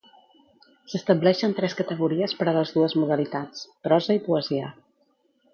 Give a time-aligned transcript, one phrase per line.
[0.93, 4.77] S'estableixen tres categories per a les dues modalitats: prosa i poesia.